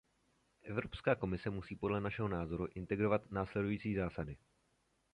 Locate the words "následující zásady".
3.31-4.37